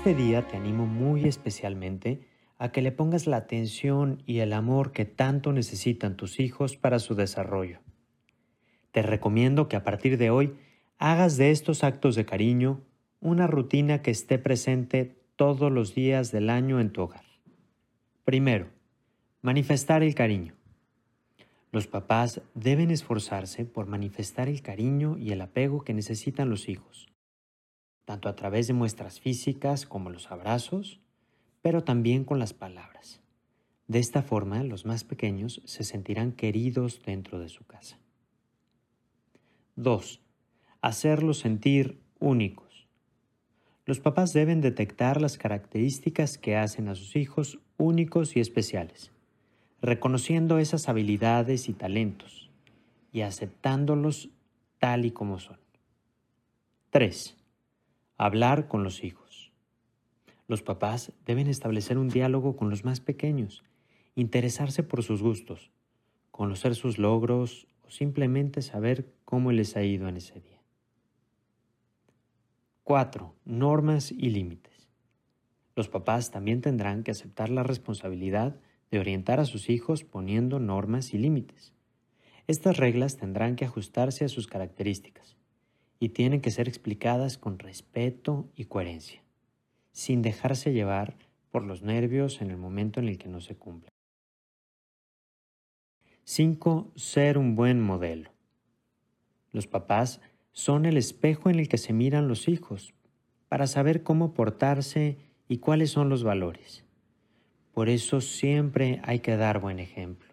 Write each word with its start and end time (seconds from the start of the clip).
este 0.00 0.14
día 0.14 0.48
te 0.48 0.56
animo 0.56 0.86
muy 0.86 1.26
especialmente 1.26 2.22
a 2.56 2.72
que 2.72 2.80
le 2.80 2.90
pongas 2.90 3.26
la 3.26 3.36
atención 3.36 4.22
y 4.24 4.38
el 4.38 4.54
amor 4.54 4.92
que 4.92 5.04
tanto 5.04 5.52
necesitan 5.52 6.16
tus 6.16 6.40
hijos 6.40 6.78
para 6.78 6.98
su 6.98 7.14
desarrollo. 7.14 7.80
Te 8.92 9.02
recomiendo 9.02 9.68
que 9.68 9.76
a 9.76 9.84
partir 9.84 10.16
de 10.16 10.30
hoy 10.30 10.54
hagas 10.96 11.36
de 11.36 11.50
estos 11.50 11.84
actos 11.84 12.14
de 12.14 12.24
cariño 12.24 12.80
una 13.20 13.46
rutina 13.46 14.00
que 14.00 14.10
esté 14.10 14.38
presente 14.38 15.18
todos 15.36 15.70
los 15.70 15.94
días 15.94 16.32
del 16.32 16.48
año 16.48 16.80
en 16.80 16.92
tu 16.92 17.02
hogar. 17.02 17.26
Primero, 18.24 18.68
manifestar 19.42 20.02
el 20.02 20.14
cariño. 20.14 20.54
Los 21.72 21.88
papás 21.88 22.40
deben 22.54 22.90
esforzarse 22.90 23.66
por 23.66 23.84
manifestar 23.84 24.48
el 24.48 24.62
cariño 24.62 25.18
y 25.18 25.32
el 25.32 25.42
apego 25.42 25.84
que 25.84 25.92
necesitan 25.92 26.48
los 26.48 26.70
hijos, 26.70 27.10
tanto 28.04 28.28
a 28.28 28.36
través 28.36 28.66
de 28.66 28.72
muestras 28.72 29.20
físicas 29.20 29.86
como 29.86 30.10
los 30.10 30.30
abrazos, 30.30 31.00
pero 31.62 31.84
también 31.84 32.24
con 32.24 32.38
las 32.38 32.52
palabras. 32.52 33.20
De 33.88 33.98
esta 33.98 34.22
forma, 34.22 34.62
los 34.62 34.86
más 34.86 35.04
pequeños 35.04 35.62
se 35.64 35.84
sentirán 35.84 36.32
queridos 36.32 37.02
dentro 37.04 37.38
de 37.38 37.48
su 37.48 37.64
casa. 37.64 37.98
2. 39.76 40.20
Hacerlos 40.80 41.38
sentir 41.38 42.00
únicos. 42.18 42.86
Los 43.86 44.00
papás 44.00 44.32
deben 44.32 44.60
detectar 44.60 45.20
las 45.20 45.38
características 45.38 46.38
que 46.38 46.56
hacen 46.56 46.88
a 46.88 46.94
sus 46.94 47.16
hijos 47.16 47.58
únicos 47.76 48.36
y 48.36 48.40
especiales 48.40 49.10
reconociendo 49.82 50.58
esas 50.58 50.88
habilidades 50.88 51.68
y 51.68 51.72
talentos 51.72 52.50
y 53.12 53.22
aceptándolos 53.22 54.28
tal 54.78 55.04
y 55.04 55.10
como 55.10 55.38
son. 55.38 55.58
3. 56.90 57.36
Hablar 58.22 58.68
con 58.68 58.84
los 58.84 59.02
hijos. 59.02 59.50
Los 60.46 60.60
papás 60.60 61.14
deben 61.24 61.46
establecer 61.46 61.96
un 61.96 62.10
diálogo 62.10 62.54
con 62.54 62.68
los 62.68 62.84
más 62.84 63.00
pequeños, 63.00 63.64
interesarse 64.14 64.82
por 64.82 65.02
sus 65.02 65.22
gustos, 65.22 65.70
conocer 66.30 66.74
sus 66.74 66.98
logros 66.98 67.66
o 67.82 67.90
simplemente 67.90 68.60
saber 68.60 69.10
cómo 69.24 69.52
les 69.52 69.74
ha 69.74 69.84
ido 69.84 70.06
en 70.06 70.18
ese 70.18 70.38
día. 70.38 70.60
4. 72.84 73.34
Normas 73.46 74.12
y 74.12 74.28
límites. 74.28 74.86
Los 75.74 75.88
papás 75.88 76.30
también 76.30 76.60
tendrán 76.60 77.04
que 77.04 77.12
aceptar 77.12 77.48
la 77.48 77.62
responsabilidad 77.62 78.60
de 78.90 78.98
orientar 78.98 79.40
a 79.40 79.46
sus 79.46 79.70
hijos 79.70 80.04
poniendo 80.04 80.60
normas 80.60 81.14
y 81.14 81.16
límites. 81.16 81.72
Estas 82.48 82.76
reglas 82.76 83.16
tendrán 83.16 83.56
que 83.56 83.64
ajustarse 83.64 84.26
a 84.26 84.28
sus 84.28 84.46
características 84.46 85.39
y 86.00 86.08
tienen 86.08 86.40
que 86.40 86.50
ser 86.50 86.66
explicadas 86.66 87.38
con 87.38 87.58
respeto 87.58 88.48
y 88.56 88.64
coherencia, 88.64 89.22
sin 89.92 90.22
dejarse 90.22 90.72
llevar 90.72 91.16
por 91.50 91.62
los 91.62 91.82
nervios 91.82 92.40
en 92.40 92.50
el 92.50 92.56
momento 92.56 92.98
en 92.98 93.08
el 93.08 93.18
que 93.18 93.28
no 93.28 93.40
se 93.40 93.54
cumplen. 93.54 93.90
5. 96.24 96.92
Ser 96.96 97.36
un 97.38 97.54
buen 97.54 97.80
modelo. 97.80 98.30
Los 99.52 99.66
papás 99.66 100.20
son 100.52 100.86
el 100.86 100.96
espejo 100.96 101.50
en 101.50 101.58
el 101.58 101.68
que 101.68 101.78
se 101.78 101.92
miran 101.92 102.28
los 102.28 102.48
hijos 102.48 102.94
para 103.48 103.66
saber 103.66 104.02
cómo 104.02 104.32
portarse 104.32 105.18
y 105.48 105.58
cuáles 105.58 105.90
son 105.90 106.08
los 106.08 106.22
valores. 106.22 106.84
Por 107.72 107.88
eso 107.88 108.20
siempre 108.20 109.00
hay 109.04 109.20
que 109.20 109.36
dar 109.36 109.60
buen 109.60 109.80
ejemplo. 109.80 110.32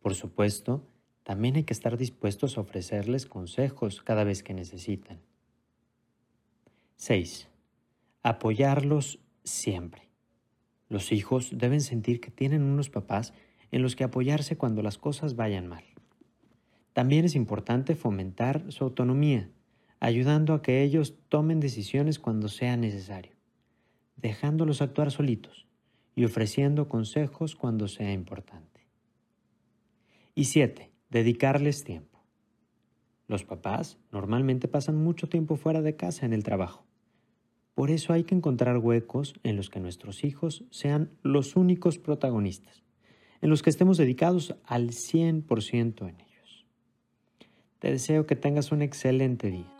Por 0.00 0.14
supuesto, 0.14 0.86
también 1.24 1.56
hay 1.56 1.64
que 1.64 1.72
estar 1.72 1.96
dispuestos 1.96 2.56
a 2.56 2.60
ofrecerles 2.60 3.26
consejos 3.26 4.02
cada 4.02 4.24
vez 4.24 4.42
que 4.42 4.54
necesitan. 4.54 5.20
6. 6.96 7.48
Apoyarlos 8.22 9.18
siempre. 9.42 10.02
Los 10.88 11.12
hijos 11.12 11.50
deben 11.52 11.80
sentir 11.80 12.20
que 12.20 12.30
tienen 12.30 12.62
unos 12.62 12.90
papás 12.90 13.32
en 13.72 13.82
los 13.82 13.96
que 13.96 14.04
apoyarse 14.04 14.56
cuando 14.56 14.82
las 14.82 14.98
cosas 14.98 15.34
vayan 15.34 15.66
mal. 15.66 15.84
También 16.92 17.24
es 17.24 17.34
importante 17.34 17.96
fomentar 17.96 18.70
su 18.70 18.84
autonomía, 18.84 19.50
ayudando 20.00 20.54
a 20.54 20.62
que 20.62 20.82
ellos 20.82 21.14
tomen 21.28 21.58
decisiones 21.58 22.18
cuando 22.18 22.48
sea 22.48 22.76
necesario, 22.76 23.32
dejándolos 24.16 24.82
actuar 24.82 25.10
solitos 25.10 25.66
y 26.14 26.24
ofreciendo 26.24 26.88
consejos 26.88 27.56
cuando 27.56 27.88
sea 27.88 28.12
importante. 28.12 28.86
Y 30.36 30.44
siete, 30.44 30.93
dedicarles 31.14 31.84
tiempo. 31.84 32.24
Los 33.28 33.44
papás 33.44 33.98
normalmente 34.10 34.66
pasan 34.66 34.96
mucho 34.96 35.28
tiempo 35.28 35.54
fuera 35.54 35.80
de 35.80 35.94
casa 35.94 36.26
en 36.26 36.32
el 36.32 36.42
trabajo. 36.42 36.84
Por 37.76 37.92
eso 37.92 38.12
hay 38.12 38.24
que 38.24 38.34
encontrar 38.34 38.78
huecos 38.78 39.34
en 39.44 39.54
los 39.54 39.70
que 39.70 39.78
nuestros 39.78 40.24
hijos 40.24 40.64
sean 40.70 41.12
los 41.22 41.54
únicos 41.54 41.98
protagonistas, 41.98 42.82
en 43.40 43.48
los 43.48 43.62
que 43.62 43.70
estemos 43.70 43.96
dedicados 43.96 44.56
al 44.64 44.90
100% 44.90 46.08
en 46.08 46.20
ellos. 46.20 46.66
Te 47.78 47.92
deseo 47.92 48.26
que 48.26 48.34
tengas 48.34 48.72
un 48.72 48.82
excelente 48.82 49.52
día. 49.52 49.73